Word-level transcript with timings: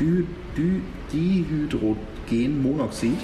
Di 0.00 0.24
Di 0.56 0.80
Dihydrogenmonoxid. 1.12 3.20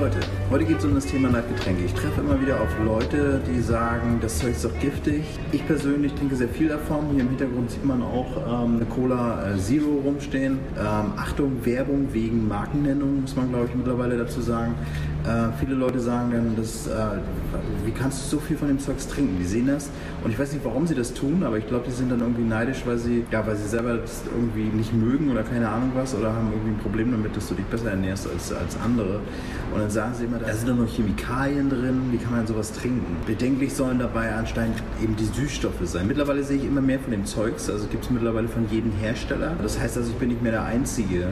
Leute, 0.00 0.20
heute 0.48 0.64
geht 0.64 0.78
es 0.78 0.84
um 0.86 0.94
das 0.94 1.04
Thema 1.04 1.28
Leitgetränke. 1.28 1.84
Ich 1.84 1.92
treffe 1.92 2.22
immer 2.22 2.40
wieder 2.40 2.58
auf 2.58 2.70
Leute, 2.82 3.38
die 3.46 3.60
sagen, 3.60 4.18
das 4.22 4.38
Zeug 4.38 4.52
ist 4.52 4.64
doch 4.64 4.78
giftig. 4.80 5.24
Ich 5.52 5.66
persönlich 5.66 6.14
trinke 6.14 6.36
sehr 6.36 6.48
viel 6.48 6.68
davon. 6.68 7.10
Hier 7.12 7.20
im 7.20 7.28
Hintergrund 7.28 7.70
sieht 7.70 7.84
man 7.84 8.02
auch 8.02 8.64
ähm, 8.64 8.76
eine 8.76 8.86
Cola 8.86 9.52
äh, 9.52 9.58
Zero 9.58 10.00
rumstehen. 10.02 10.58
Ähm, 10.78 11.12
Achtung, 11.18 11.66
Werbung 11.66 12.08
wegen 12.14 12.48
Markennennung, 12.48 13.20
muss 13.20 13.36
man 13.36 13.50
glaube 13.50 13.66
ich 13.66 13.74
mittlerweile 13.74 14.16
dazu 14.16 14.40
sagen. 14.40 14.74
Äh, 15.24 15.52
viele 15.58 15.74
Leute 15.74 16.00
sagen 16.00 16.30
dann, 16.32 16.56
dass, 16.56 16.86
äh, 16.86 17.18
wie 17.84 17.90
kannst 17.90 18.24
du 18.24 18.36
so 18.36 18.40
viel 18.40 18.56
von 18.56 18.68
dem 18.68 18.78
Zeugs 18.78 19.06
trinken? 19.06 19.36
Die 19.38 19.44
sehen 19.44 19.66
das 19.66 19.90
und 20.24 20.30
ich 20.30 20.38
weiß 20.38 20.54
nicht, 20.54 20.64
warum 20.64 20.86
sie 20.86 20.94
das 20.94 21.12
tun, 21.12 21.42
aber 21.42 21.58
ich 21.58 21.66
glaube, 21.66 21.84
die 21.86 21.92
sind 21.92 22.10
dann 22.10 22.20
irgendwie 22.20 22.44
neidisch, 22.44 22.84
weil 22.86 22.96
sie, 22.96 23.24
ja, 23.30 23.46
weil 23.46 23.56
sie 23.56 23.68
selber 23.68 23.98
das 23.98 24.22
irgendwie 24.34 24.74
nicht 24.74 24.94
mögen 24.94 25.30
oder 25.30 25.42
keine 25.42 25.68
Ahnung 25.68 25.90
was 25.94 26.14
oder 26.14 26.32
haben 26.32 26.50
irgendwie 26.52 26.70
ein 26.70 26.78
Problem 26.78 27.10
damit, 27.10 27.36
dass 27.36 27.48
du 27.48 27.54
dich 27.54 27.66
besser 27.66 27.90
ernährst 27.90 28.26
als, 28.32 28.50
als 28.50 28.78
andere. 28.82 29.20
Und 29.72 29.80
dann 29.80 29.89
sagen 29.90 30.14
sie 30.14 30.24
immer, 30.24 30.38
da 30.38 30.52
sind 30.52 30.68
doch 30.68 30.76
noch 30.76 30.88
Chemikalien 30.88 31.68
drin, 31.68 32.00
wie 32.10 32.18
kann 32.18 32.32
man 32.32 32.46
sowas 32.46 32.72
trinken? 32.72 33.16
Bedenklich 33.26 33.74
sollen 33.74 33.98
dabei 33.98 34.32
anscheinend 34.32 34.82
eben 35.02 35.16
die 35.16 35.24
Süßstoffe 35.24 35.84
sein. 35.84 36.06
Mittlerweile 36.06 36.42
sehe 36.44 36.58
ich 36.58 36.64
immer 36.64 36.80
mehr 36.80 37.00
von 37.00 37.10
dem 37.10 37.24
Zeugs, 37.24 37.68
also 37.68 37.86
gibt 37.86 38.04
es 38.04 38.10
mittlerweile 38.10 38.48
von 38.48 38.68
jedem 38.70 38.92
Hersteller. 38.92 39.54
Das 39.62 39.78
heißt 39.78 39.96
also, 39.96 40.10
ich 40.10 40.16
bin 40.16 40.28
nicht 40.28 40.42
mehr 40.42 40.52
der 40.52 40.64
Einzige, 40.64 41.28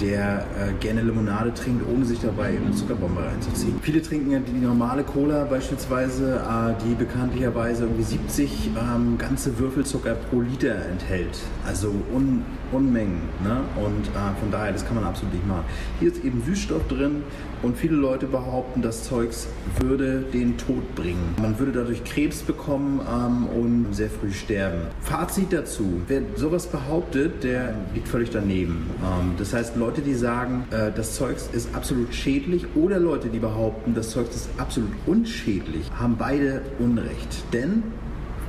der 0.00 0.46
äh, 0.58 0.72
gerne 0.80 1.02
Limonade 1.02 1.52
trinkt, 1.54 1.84
ohne 1.88 2.04
sich 2.04 2.20
dabei 2.20 2.48
eine 2.48 2.72
Zuckerbombe 2.72 3.24
reinzuziehen. 3.24 3.78
Viele 3.82 4.02
trinken 4.02 4.30
ja 4.30 4.38
die 4.40 4.64
normale 4.64 5.02
Cola 5.02 5.44
beispielsweise, 5.44 6.36
äh, 6.36 6.74
die 6.84 6.94
bekanntlicherweise 6.94 7.84
irgendwie 7.84 8.02
70 8.02 8.70
ähm, 8.76 9.18
ganze 9.18 9.58
Würfelzucker 9.58 10.14
pro 10.14 10.40
Liter 10.40 10.74
enthält. 10.86 11.38
Also 11.66 11.94
un 12.12 12.44
Unmengen. 12.72 13.20
Ne? 13.44 13.60
Und 13.76 14.08
äh, 14.08 14.40
von 14.40 14.50
daher, 14.50 14.72
das 14.72 14.84
kann 14.84 14.96
man 14.96 15.04
absolut 15.04 15.34
nicht 15.34 15.46
machen. 15.46 15.64
Hier 16.00 16.10
ist 16.10 16.24
eben 16.24 16.42
Süßstoff 16.42 16.88
drin 16.88 17.22
und 17.62 17.76
viele 17.76 17.96
Leute 17.96 18.26
behaupten, 18.26 18.82
das 18.82 19.04
Zeugs 19.04 19.46
würde 19.78 20.24
den 20.32 20.56
Tod 20.58 20.94
bringen. 20.94 21.34
Man 21.40 21.58
würde 21.58 21.72
dadurch 21.72 22.02
Krebs 22.04 22.40
bekommen 22.40 23.00
ähm, 23.00 23.46
und 23.46 23.94
sehr 23.94 24.10
früh 24.10 24.32
sterben. 24.32 24.82
Fazit 25.00 25.52
dazu, 25.52 26.02
wer 26.08 26.22
sowas 26.34 26.66
behauptet, 26.66 27.44
der 27.44 27.74
liegt 27.94 28.08
völlig 28.08 28.30
daneben. 28.30 28.90
Ähm, 29.02 29.34
das 29.38 29.52
heißt, 29.52 29.76
Leute, 29.82 30.00
die 30.00 30.14
sagen, 30.14 30.64
äh, 30.70 30.92
das 30.94 31.16
Zeugs 31.16 31.48
ist 31.52 31.74
absolut 31.74 32.14
schädlich 32.14 32.66
oder 32.76 33.00
Leute, 33.00 33.26
die 33.26 33.40
behaupten, 33.40 33.94
das 33.94 34.10
Zeugs 34.10 34.36
ist 34.36 34.48
absolut 34.56 34.92
unschädlich, 35.06 35.90
haben 35.98 36.16
beide 36.16 36.62
Unrecht. 36.78 37.42
Denn 37.52 37.82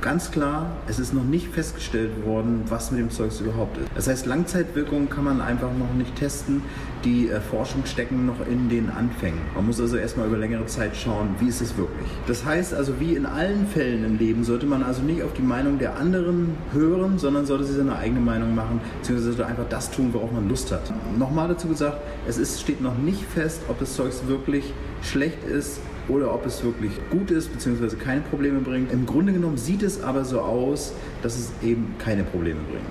ganz 0.04 0.30
klar, 0.30 0.66
es 0.86 0.98
ist 0.98 1.14
noch 1.14 1.24
nicht 1.24 1.48
festgestellt 1.48 2.26
worden, 2.26 2.64
was 2.68 2.90
mit 2.90 3.00
dem 3.00 3.10
Zeugs 3.10 3.40
überhaupt 3.40 3.78
ist. 3.78 3.88
Das 3.94 4.06
heißt, 4.06 4.26
Langzeitwirkungen 4.26 5.08
kann 5.08 5.24
man 5.24 5.40
einfach 5.40 5.70
noch 5.72 5.94
nicht 5.94 6.14
testen. 6.16 6.60
Die 7.04 7.30
äh, 7.30 7.40
Forschung 7.40 7.86
stecken 7.86 8.26
noch 8.26 8.46
in 8.46 8.68
den 8.68 8.90
Anfängen. 8.90 9.40
Man 9.54 9.66
muss 9.66 9.80
also 9.80 9.96
erstmal 9.96 10.26
über 10.26 10.36
längere 10.36 10.66
Zeit 10.66 10.94
schauen, 10.94 11.34
wie 11.40 11.48
ist 11.48 11.62
es 11.62 11.78
wirklich. 11.78 12.06
Das 12.26 12.44
heißt 12.44 12.74
also, 12.74 13.00
wie 13.00 13.14
in 13.14 13.24
allen 13.24 13.66
Fällen 13.66 14.04
im 14.04 14.18
Leben, 14.18 14.44
sollte 14.44 14.66
man 14.66 14.82
also 14.82 15.00
nicht 15.00 15.22
auf 15.22 15.32
die 15.32 15.42
Meinung 15.42 15.78
der 15.78 15.96
anderen 15.96 16.54
hören, 16.74 17.18
sondern 17.18 17.46
sollte 17.46 17.64
sich 17.64 17.76
seine 17.76 17.96
eigene 17.96 18.20
Meinung 18.20 18.54
machen, 18.54 18.82
beziehungsweise 19.00 19.46
einfach 19.46 19.68
das 19.70 19.90
tun, 19.90 20.10
worauf 20.12 20.30
man 20.32 20.50
Lust 20.50 20.70
hat. 20.70 20.82
Nochmal 21.18 21.48
dazu 21.48 21.66
gesagt, 21.66 22.02
es 22.28 22.36
ist, 22.36 22.60
steht 22.60 22.82
noch 22.82 22.98
nicht 22.98 23.24
fest, 23.24 23.62
ob 23.68 23.78
das 23.78 23.94
Zeugs 23.94 24.26
wirklich 24.26 24.74
schlecht 25.00 25.42
ist 25.44 25.80
oder 26.08 26.34
ob 26.34 26.46
es 26.46 26.62
wirklich 26.62 26.92
gut 27.10 27.30
ist 27.30 27.52
bzw. 27.52 27.96
keine 27.96 28.20
Probleme 28.22 28.60
bringt. 28.60 28.92
Im 28.92 29.06
Grunde 29.06 29.32
genommen 29.32 29.56
sieht 29.56 29.82
es 29.82 30.02
aber 30.02 30.24
so 30.24 30.40
aus, 30.40 30.92
dass 31.22 31.38
es 31.38 31.52
eben 31.62 31.94
keine 31.98 32.24
Probleme 32.24 32.60
bringt. 32.70 32.84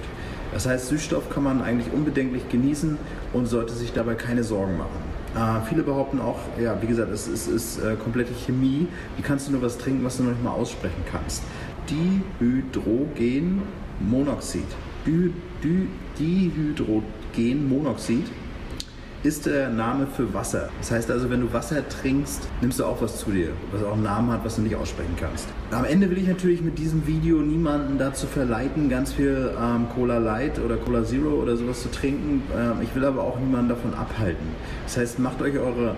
Das 0.53 0.65
heißt, 0.67 0.89
Süßstoff 0.89 1.29
kann 1.29 1.43
man 1.43 1.61
eigentlich 1.61 1.91
unbedenklich 1.91 2.47
genießen 2.49 2.97
und 3.33 3.45
sollte 3.47 3.73
sich 3.73 3.91
dabei 3.93 4.15
keine 4.15 4.43
Sorgen 4.43 4.77
machen. 4.77 5.13
Äh, 5.35 5.61
viele 5.67 5.81
behaupten 5.81 6.21
auch, 6.21 6.37
ja, 6.61 6.79
wie 6.81 6.87
gesagt, 6.87 7.11
es, 7.11 7.27
es 7.27 7.47
ist 7.47 7.79
äh, 7.79 7.95
komplette 7.95 8.33
Chemie. 8.33 8.87
Wie 9.17 9.23
kannst 9.23 9.47
du 9.47 9.51
nur 9.51 9.63
was 9.63 9.79
trinken, 9.79 10.05
was 10.05 10.17
du 10.17 10.23
noch 10.23 10.31
nicht 10.31 10.43
mal 10.43 10.51
aussprechen 10.51 11.03
kannst? 11.11 11.41
Dihydrogenmonoxid. 11.89 14.67
Di, 15.05 15.33
di, 15.63 15.87
Dihydrogenmonoxid 16.19 18.25
ist 19.23 19.45
der 19.45 19.69
Name 19.69 20.05
für 20.05 20.33
Wasser. 20.33 20.69
Das 20.79 20.91
heißt 20.91 21.09
also, 21.09 21.29
wenn 21.29 21.39
du 21.39 21.53
Wasser 21.53 21.87
trinkst, 21.87 22.47
nimmst 22.59 22.79
du 22.79 22.85
auch 22.85 23.01
was 23.01 23.17
zu 23.17 23.31
dir, 23.31 23.49
was 23.71 23.81
auch 23.81 23.93
einen 23.93 24.03
Namen 24.03 24.31
hat, 24.33 24.43
was 24.43 24.57
du 24.57 24.61
nicht 24.61 24.75
aussprechen 24.75 25.15
kannst. 25.17 25.47
Am 25.71 25.85
Ende 25.85 26.11
will 26.11 26.17
ich 26.17 26.27
natürlich 26.27 26.61
mit 26.61 26.77
diesem 26.77 27.07
Video 27.07 27.37
niemanden 27.37 27.97
dazu 27.97 28.27
verleiten, 28.27 28.89
ganz 28.89 29.13
viel 29.13 29.51
ähm, 29.57 29.87
Cola 29.95 30.17
Light 30.17 30.59
oder 30.59 30.75
Cola 30.75 31.05
Zero 31.05 31.41
oder 31.41 31.55
sowas 31.55 31.81
zu 31.81 31.89
trinken. 31.89 32.43
Ähm, 32.53 32.81
ich 32.81 32.93
will 32.95 33.05
aber 33.05 33.23
auch 33.23 33.39
niemanden 33.39 33.69
davon 33.69 33.93
abhalten. 33.93 34.45
Das 34.83 34.97
heißt, 34.97 35.19
macht 35.19 35.41
euch 35.41 35.57
eure 35.57 35.95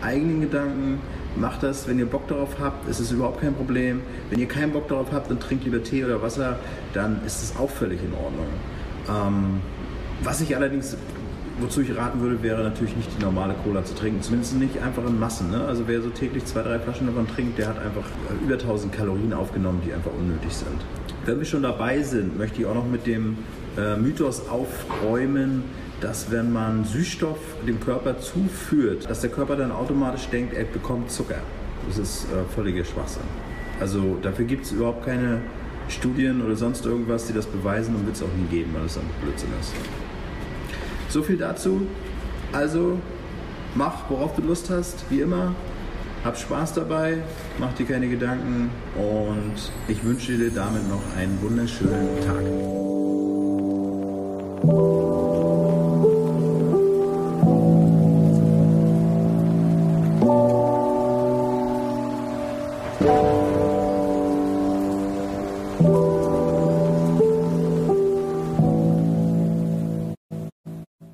eigenen 0.00 0.40
Gedanken, 0.40 0.98
macht 1.36 1.62
das, 1.62 1.86
wenn 1.86 1.98
ihr 1.98 2.06
Bock 2.06 2.26
darauf 2.28 2.58
habt, 2.58 2.88
ist 2.88 3.00
es 3.00 3.12
überhaupt 3.12 3.42
kein 3.42 3.54
Problem. 3.54 4.00
Wenn 4.30 4.40
ihr 4.40 4.48
keinen 4.48 4.72
Bock 4.72 4.88
darauf 4.88 5.12
habt 5.12 5.30
und 5.30 5.40
trinkt 5.40 5.64
lieber 5.64 5.82
Tee 5.82 6.06
oder 6.06 6.22
Wasser, 6.22 6.58
dann 6.94 7.20
ist 7.26 7.42
es 7.42 7.54
auch 7.58 7.70
völlig 7.70 8.00
in 8.02 8.14
Ordnung. 8.14 8.46
Ähm, 9.08 9.60
was 10.24 10.40
ich 10.40 10.56
allerdings 10.56 10.96
wozu 11.60 11.82
ich 11.82 11.96
raten 11.96 12.20
würde, 12.20 12.42
wäre 12.42 12.62
natürlich 12.62 12.96
nicht 12.96 13.08
die 13.18 13.22
normale 13.22 13.54
Cola 13.64 13.84
zu 13.84 13.94
trinken. 13.94 14.22
Zumindest 14.22 14.56
nicht 14.56 14.80
einfach 14.82 15.04
in 15.06 15.18
Massen. 15.18 15.50
Ne? 15.50 15.64
Also 15.64 15.84
wer 15.86 16.00
so 16.02 16.10
täglich 16.10 16.44
zwei, 16.44 16.62
drei 16.62 16.78
Flaschen 16.78 17.06
davon 17.06 17.26
trinkt, 17.28 17.58
der 17.58 17.68
hat 17.68 17.78
einfach 17.78 18.04
äh, 18.30 18.44
über 18.44 18.54
1000 18.54 18.92
Kalorien 18.92 19.32
aufgenommen, 19.32 19.80
die 19.86 19.92
einfach 19.92 20.10
unnötig 20.18 20.52
sind. 20.52 20.80
Wenn 21.24 21.38
wir 21.38 21.44
schon 21.44 21.62
dabei 21.62 22.02
sind, 22.02 22.36
möchte 22.38 22.60
ich 22.60 22.66
auch 22.66 22.74
noch 22.74 22.86
mit 22.86 23.06
dem 23.06 23.38
äh, 23.76 23.96
Mythos 23.96 24.48
aufräumen, 24.48 25.62
dass 26.00 26.30
wenn 26.30 26.52
man 26.52 26.84
Süßstoff 26.84 27.38
dem 27.66 27.78
Körper 27.78 28.18
zuführt, 28.18 29.08
dass 29.08 29.20
der 29.20 29.30
Körper 29.30 29.56
dann 29.56 29.70
automatisch 29.70 30.26
denkt, 30.28 30.54
er 30.54 30.64
bekommt 30.64 31.10
Zucker. 31.10 31.40
Das 31.86 31.98
ist 31.98 32.24
äh, 32.24 32.44
völliger 32.54 32.84
Schwachsinn. 32.84 33.22
Also 33.80 34.16
dafür 34.20 34.44
gibt 34.44 34.64
es 34.64 34.72
überhaupt 34.72 35.04
keine 35.04 35.40
Studien 35.88 36.42
oder 36.42 36.56
sonst 36.56 36.86
irgendwas, 36.86 37.26
die 37.26 37.32
das 37.32 37.46
beweisen 37.46 37.94
und 37.94 38.06
wird 38.06 38.16
es 38.16 38.22
auch 38.22 38.34
nie 38.38 38.46
geben, 38.46 38.70
weil 38.74 38.86
es 38.86 38.96
einfach 38.96 39.14
Blödsinn 39.22 39.50
ist. 39.60 39.72
So 41.12 41.22
viel 41.22 41.36
dazu. 41.36 41.86
Also 42.54 42.98
mach, 43.74 44.08
worauf 44.08 44.34
du 44.34 44.40
Lust 44.40 44.70
hast, 44.70 45.04
wie 45.10 45.20
immer. 45.20 45.54
Hab 46.24 46.38
Spaß 46.38 46.72
dabei, 46.72 47.18
mach 47.58 47.74
dir 47.74 47.84
keine 47.84 48.08
Gedanken 48.08 48.70
und 48.96 49.72
ich 49.88 50.02
wünsche 50.04 50.38
dir 50.38 50.50
damit 50.50 50.88
noch 50.88 51.02
einen 51.18 51.38
wunderschönen 51.42 52.18
Tag. 52.24 52.42